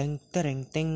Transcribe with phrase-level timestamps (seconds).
[0.00, 0.88] Teng tereng teng.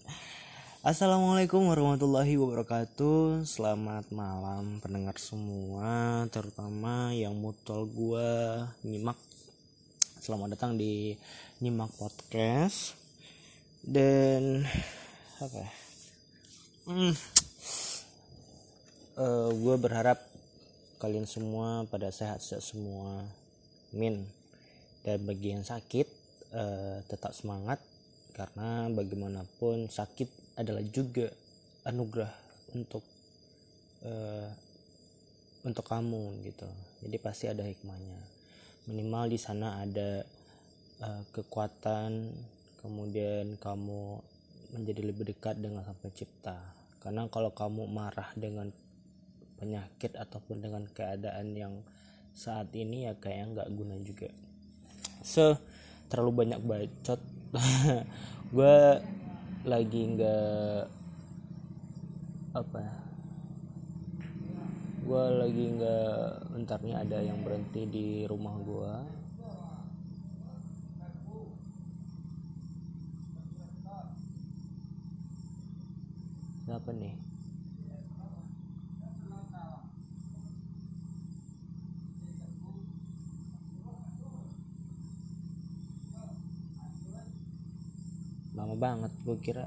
[0.88, 3.44] Assalamualaikum warahmatullahi wabarakatuh.
[3.44, 9.20] Selamat malam pendengar semua, terutama yang mutual gua nyimak.
[10.16, 11.12] Selamat datang di
[11.60, 12.96] nyimak podcast.
[13.84, 14.64] Dan
[15.44, 15.52] apa?
[15.52, 15.70] ya?
[16.88, 17.12] Hmm.
[19.12, 20.24] Eh, gue berharap
[21.04, 23.28] kalian semua pada sehat-sehat semua.
[23.92, 24.24] Min.
[25.04, 26.23] Dan bagi yang sakit
[26.54, 27.82] eh, tetap semangat
[28.34, 31.30] karena bagaimanapun sakit adalah juga
[31.82, 32.30] anugerah
[32.78, 33.02] untuk
[34.06, 34.48] eh,
[35.66, 36.68] untuk kamu gitu.
[37.02, 38.20] Jadi pasti ada hikmahnya.
[38.86, 40.22] Minimal di sana ada
[41.02, 42.30] eh, kekuatan,
[42.80, 44.22] kemudian kamu
[44.78, 46.56] menjadi lebih dekat dengan sang pencipta.
[47.02, 48.70] Karena kalau kamu marah dengan
[49.58, 51.74] penyakit ataupun dengan keadaan yang
[52.34, 54.26] saat ini ya kayak nggak guna juga
[55.22, 55.54] so
[56.10, 57.20] terlalu banyak bacot.
[58.54, 58.76] Gue
[59.64, 60.80] lagi nggak
[62.54, 62.96] apa ya?
[65.04, 66.16] Gue lagi nggak
[66.56, 68.94] bentar nih ada yang berhenti di rumah gue
[76.64, 77.33] Kenapa nih?
[88.84, 89.12] Banget.
[89.24, 89.64] Gue kira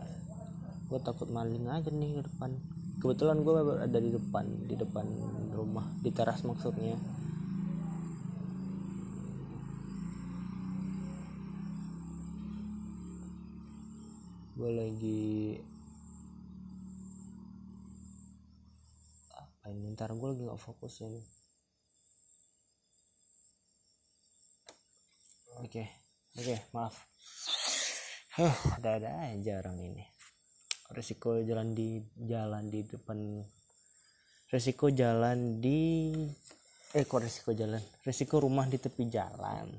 [0.87, 2.51] gue takut maling aja nih di depan.
[3.01, 5.05] Kebetulan gue ada di depan di depan
[5.57, 6.97] rumah di teras maksudnya.
[14.57, 15.21] Gue lagi
[19.33, 19.93] apa ini?
[19.93, 21.21] Ntar gue lagi gak fokus ini.
[25.57, 25.89] Oke
[26.37, 26.93] oke maaf
[28.38, 30.05] Huh, ada-ada aja orang ini.
[30.93, 33.41] Resiko jalan di jalan di depan.
[34.53, 36.14] Resiko jalan di
[36.93, 37.81] eh kok resiko jalan?
[38.05, 39.73] Resiko rumah di tepi jalan.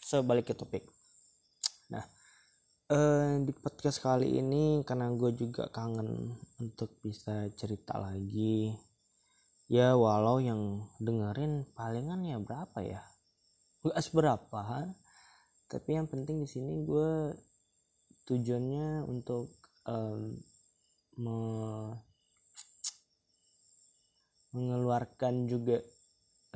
[0.00, 0.88] So balik ke topik.
[1.92, 2.00] Nah
[2.88, 6.32] eh, di podcast kali ini karena gue juga kangen
[6.64, 8.72] untuk bisa cerita lagi.
[9.68, 13.04] Ya walau yang dengerin palingan ya berapa ya?
[13.84, 14.88] Gak seberapa
[15.68, 17.36] tapi yang penting di sini gue
[18.28, 19.46] tujuannya untuk
[19.88, 20.36] um,
[21.22, 21.96] me-
[24.54, 25.76] mengeluarkan juga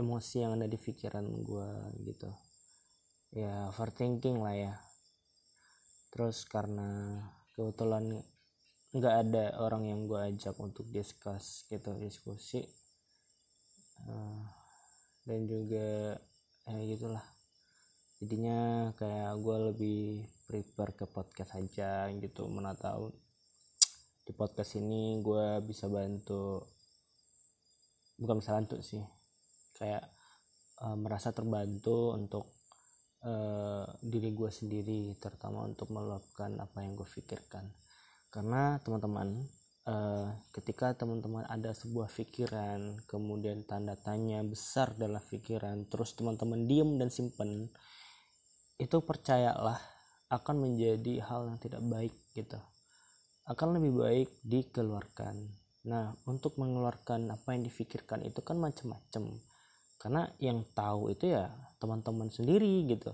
[0.00, 1.70] emosi yang ada di pikiran gue
[2.08, 2.30] gitu.
[3.40, 4.74] Ya overthinking lah ya.
[6.14, 6.88] Terus karena
[7.58, 8.04] kebetulan
[8.96, 12.60] nggak ada orang yang gue ajak untuk discuss gitu diskusi
[14.08, 14.42] Eh,
[15.26, 15.86] dan juga
[16.68, 17.24] ya gitulah.
[18.20, 18.58] Jadinya
[19.00, 20.00] kayak gue lebih
[20.52, 23.08] prepare ke podcast aja gitu mana tahu
[24.22, 26.60] di podcast ini gue bisa bantu
[28.20, 29.02] bukan bisa bantu sih
[29.80, 30.04] kayak
[30.84, 32.44] eh, merasa terbantu untuk
[33.24, 37.66] eh, diri gue sendiri terutama untuk meluapkan apa yang gue pikirkan.
[38.30, 39.42] Karena teman-teman
[39.90, 46.94] eh, ketika teman-teman ada sebuah pikiran kemudian tanda tanya besar dalam pikiran terus teman-teman diem
[46.94, 47.66] dan simpen
[48.78, 49.91] itu percayalah
[50.32, 52.56] akan menjadi hal yang tidak baik gitu.
[53.44, 55.36] Akan lebih baik dikeluarkan.
[55.84, 59.28] Nah untuk mengeluarkan apa yang difikirkan itu kan macam-macam
[60.00, 63.12] karena yang tahu itu ya teman-teman sendiri gitu.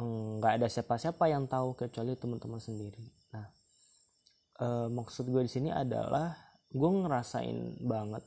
[0.00, 3.04] Nggak ada siapa-siapa yang tahu kecuali teman-teman sendiri.
[3.36, 3.46] Nah
[4.64, 6.32] eh, maksud gue di sini adalah
[6.72, 8.24] gue ngerasain banget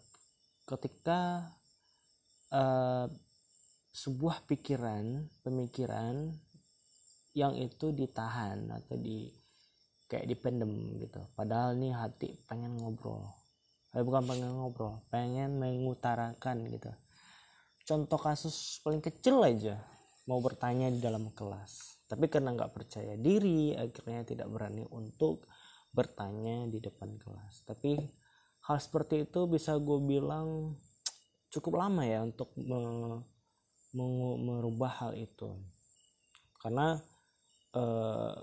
[0.69, 1.49] ketika
[2.53, 3.09] eh,
[3.97, 6.29] sebuah pikiran pemikiran
[7.37, 9.29] yang itu ditahan atau di
[10.09, 11.21] kayak dipendem gitu.
[11.37, 13.21] Padahal nih hati pengen ngobrol.
[13.93, 16.89] Eh, bukan pengen ngobrol pengen mengutarakan gitu.
[17.85, 19.77] Contoh kasus paling kecil aja
[20.25, 25.43] mau bertanya di dalam kelas tapi karena nggak percaya diri akhirnya tidak berani untuk
[25.91, 27.67] bertanya di depan kelas.
[27.67, 27.99] Tapi
[28.63, 30.79] hal seperti itu bisa gue bilang
[31.51, 33.27] cukup lama ya untuk me-
[34.39, 35.51] merubah hal itu.
[36.63, 36.95] Karena
[37.77, 38.35] eh,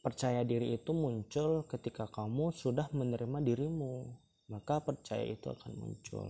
[0.00, 4.08] percaya diri itu muncul ketika kamu sudah menerima dirimu
[4.50, 6.26] maka percaya itu akan muncul.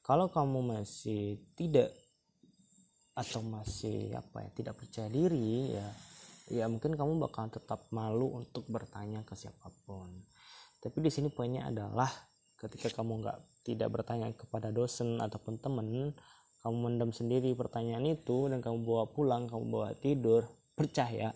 [0.00, 1.92] Kalau kamu masih tidak
[3.14, 5.86] atau masih apa ya tidak percaya diri ya
[6.50, 10.08] ya mungkin kamu bakal tetap malu untuk bertanya ke siapa pun.
[10.80, 12.10] Tapi di sini poinnya adalah
[12.60, 16.12] ketika kamu nggak tidak bertanya kepada dosen ataupun teman
[16.64, 21.30] kamu mendam sendiri pertanyaan itu dan kamu bawa pulang kamu bawa tidur percaya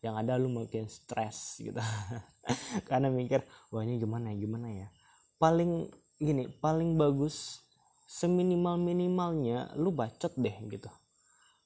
[0.00, 1.78] yang ada lu makin stres gitu.
[2.88, 4.88] Karena mikir wah ini gimana ya gimana ya?
[5.40, 5.88] Paling
[6.20, 7.64] gini paling bagus
[8.04, 10.90] seminimal minimalnya lu bacot deh gitu.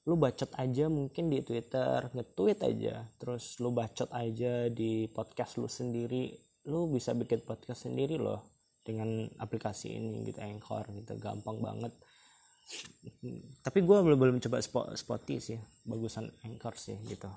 [0.05, 5.65] Lu bacot aja mungkin di Twitter nge-tweet aja terus lu bacot aja di podcast lu
[5.65, 6.35] sendiri.
[6.69, 8.55] Lu bisa bikin podcast sendiri loh
[8.85, 11.93] dengan aplikasi ini gitu Anchor gitu gampang banget
[13.61, 17.29] tapi gue belum belum coba spot spoti sih bagusan Anchor sih gitu.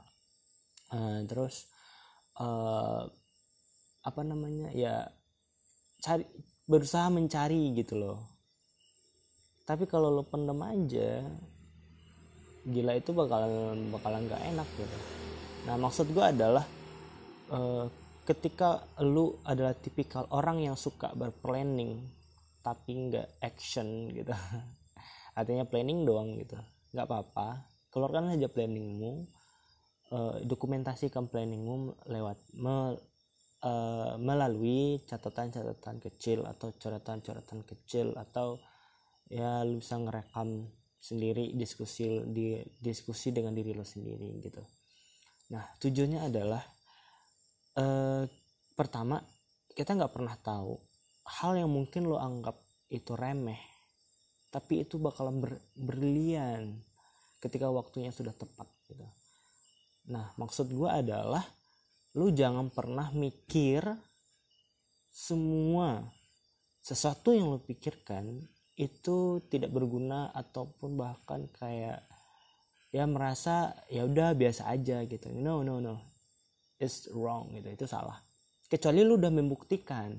[0.88, 1.68] Uh, terus
[2.40, 3.04] uh,
[4.04, 5.04] apa namanya ya
[6.00, 6.24] cari
[6.64, 8.18] berusaha mencari gitu loh.
[9.68, 11.20] Tapi kalau lo pendem aja
[12.68, 14.98] gila itu bakalan bakalan nggak enak gitu.
[15.68, 16.64] Nah maksud gue adalah
[17.52, 17.84] uh,
[18.24, 22.04] ketika lu adalah tipikal orang yang suka berplanning
[22.60, 24.36] tapi nggak action gitu
[25.38, 26.58] artinya planning doang gitu.
[26.90, 27.62] Nggak apa-apa.
[27.94, 29.30] Keluarkan aja planningmu.
[30.08, 32.96] Uh, dokumentasikan planningmu lewat me,
[33.62, 38.58] uh, melalui catatan-catatan kecil atau coretan-coretan kecil atau
[39.28, 44.64] ya lu bisa ngerekam sendiri diskusi di diskusi dengan diri lo sendiri gitu.
[45.52, 46.64] Nah tujuannya adalah
[47.76, 48.24] eh,
[48.72, 49.20] pertama
[49.76, 50.74] kita nggak pernah tahu
[51.38, 52.56] hal yang mungkin lo anggap
[52.88, 53.77] itu remeh
[54.48, 56.72] tapi itu bakalan ber, berlian
[57.38, 59.04] ketika waktunya sudah tepat gitu.
[60.08, 61.44] Nah maksud gue adalah
[62.16, 63.84] lu jangan pernah mikir
[65.12, 66.00] semua
[66.80, 68.24] sesuatu yang lo pikirkan
[68.78, 72.00] itu tidak berguna ataupun bahkan kayak
[72.88, 75.28] ya merasa ya udah biasa aja gitu.
[75.34, 76.00] No no no.
[76.78, 77.68] It's wrong gitu.
[77.74, 78.16] Itu salah.
[78.70, 80.14] Kecuali lu udah membuktikan.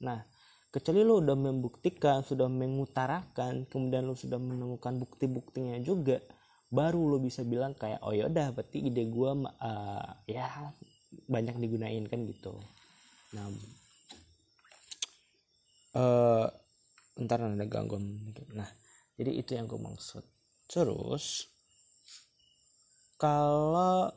[0.00, 0.31] Nah
[0.72, 6.18] kecuali lu udah membuktikan sudah mengutarakan kemudian lu sudah menemukan bukti-buktinya juga
[6.72, 10.72] baru lu bisa bilang kayak oh ya udah berarti ide gua uh, ya
[11.28, 12.56] banyak digunain kan gitu.
[13.36, 13.52] Nah
[15.92, 16.48] uh,
[17.20, 18.68] ntar ada gangguan nah
[19.20, 20.24] jadi itu yang gue maksud.
[20.66, 21.46] Terus
[23.20, 24.08] kalau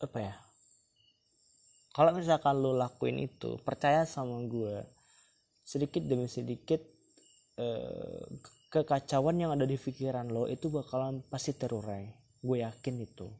[0.00, 0.34] apa ya
[1.94, 4.82] kalau misalkan lo lakuin itu percaya sama gue
[5.62, 6.82] sedikit demi sedikit
[7.54, 8.26] eh,
[8.74, 12.10] kekacauan yang ada di pikiran lo itu bakalan pasti terurai.
[12.42, 13.30] Gue yakin itu.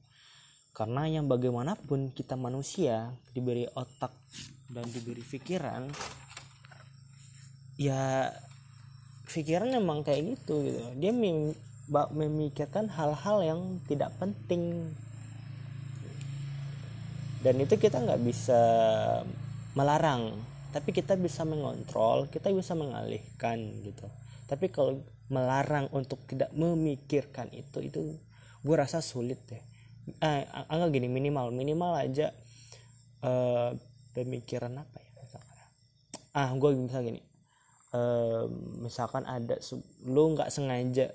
[0.71, 4.15] Karena yang bagaimanapun kita manusia diberi otak
[4.71, 5.91] dan diberi pikiran
[7.75, 8.31] ya
[9.27, 10.83] pikiran emang kayak gitu gitu.
[10.95, 11.59] Dia mem
[11.91, 13.61] memikirkan hal-hal yang
[13.91, 14.95] tidak penting
[17.45, 18.61] dan itu kita nggak bisa
[19.77, 20.33] melarang
[20.73, 24.11] tapi kita bisa mengontrol kita bisa mengalihkan gitu.
[24.51, 24.99] Tapi kalau
[25.31, 28.01] melarang untuk tidak memikirkan itu itu
[28.65, 29.63] gue rasa sulit deh.
[30.19, 32.35] Eh anggap gini minimal minimal aja
[33.23, 33.71] uh,
[34.17, 35.57] pemikiran apa ya misalkan?
[36.35, 37.23] Ah gue bisa gini
[38.83, 39.55] misalkan ada
[40.03, 41.07] lu nggak sengaja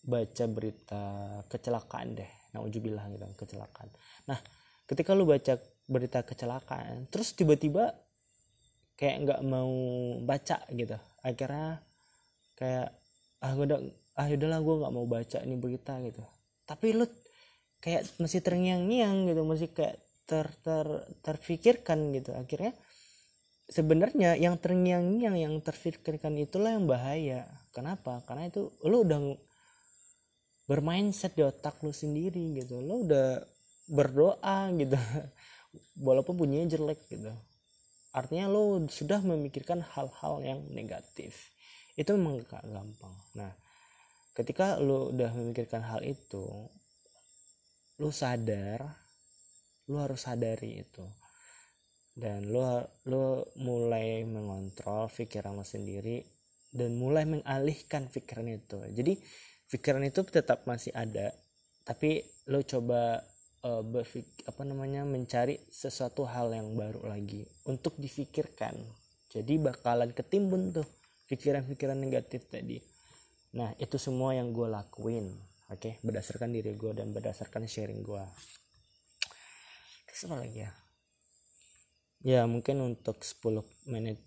[0.00, 1.04] baca berita
[1.52, 3.92] kecelakaan deh naujubillah gitu kecelakaan.
[4.24, 4.40] Nah
[4.88, 5.60] ketika lu baca
[5.92, 7.06] berita kecelakaan.
[7.12, 7.92] Terus tiba-tiba
[8.96, 9.72] kayak nggak mau
[10.24, 10.96] baca gitu.
[11.20, 11.84] Akhirnya
[12.56, 12.88] kayak
[13.42, 13.78] ah udah
[14.16, 16.22] ah udahlah gue nggak mau baca ini berita gitu.
[16.64, 17.04] Tapi lu
[17.82, 20.86] kayak masih terngiang-ngiang gitu masih kayak ter ter
[21.20, 22.32] terfikirkan gitu.
[22.32, 22.72] Akhirnya
[23.68, 27.48] sebenarnya yang terngiang-ngiang yang terfikirkan itulah yang bahaya.
[27.74, 28.22] Kenapa?
[28.28, 29.18] Karena itu lu udah
[30.70, 32.78] bermindset di otak lu sendiri gitu.
[32.78, 33.42] Lu udah
[33.90, 34.94] berdoa gitu
[35.98, 37.32] walaupun bunyinya jelek gitu.
[38.12, 41.52] Artinya lu sudah memikirkan hal-hal yang negatif.
[41.96, 43.14] Itu memang gak gampang.
[43.36, 43.52] Nah
[44.32, 46.68] ketika lu udah memikirkan hal itu
[48.00, 48.84] lu sadar
[49.88, 51.04] lu harus sadari itu.
[52.12, 56.20] Dan lo lo mulai mengontrol pikiran lo sendiri
[56.68, 58.76] dan mulai mengalihkan pikiran itu.
[58.92, 59.16] Jadi
[59.72, 61.32] pikiran itu tetap masih ada
[61.82, 63.18] tapi lo coba
[63.66, 68.74] uh, berfik apa namanya mencari sesuatu hal yang baru lagi untuk difikirkan
[69.32, 70.86] jadi bakalan ketimbun tuh
[71.30, 72.82] pikiran-pikiran negatif tadi
[73.56, 75.30] nah itu semua yang gue lakuin
[75.70, 75.92] oke okay?
[76.02, 78.24] berdasarkan diri gue dan berdasarkan sharing gue
[80.08, 80.72] terus apa lagi ya
[82.22, 84.18] ya mungkin untuk 10 menit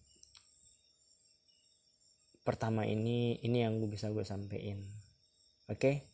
[2.46, 4.86] pertama ini ini yang gue bisa gue sampein
[5.66, 6.06] oke okay?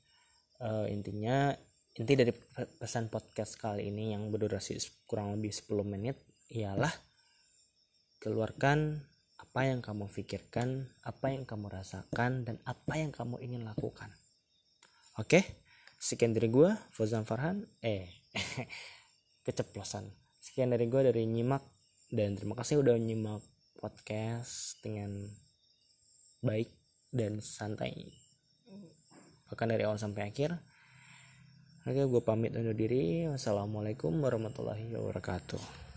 [0.63, 1.51] uh, eh, intinya
[1.91, 2.31] inti dari
[2.79, 6.15] pesan podcast kali ini yang berdurasi kurang lebih 10 menit
[6.47, 6.91] ialah
[8.23, 9.03] keluarkan
[9.35, 14.07] apa yang kamu pikirkan, apa yang kamu rasakan, dan apa yang kamu ingin lakukan.
[15.19, 15.43] Oke,
[15.99, 17.67] sekian dari gue Fauzan Farhan.
[17.83, 18.07] Eh
[19.45, 20.07] keceplosan.
[20.39, 21.65] Sekian dari gue dari nyimak
[22.07, 23.43] dan terima kasih udah nyimak
[23.75, 25.27] podcast dengan
[26.39, 26.71] baik
[27.11, 28.15] dan santai.
[29.51, 30.70] Bahkan dari awal sampai akhir
[31.85, 33.25] oke gue pamit undur diri.
[33.25, 35.90] Wassalamualaikum warahmatullahi wabarakatuh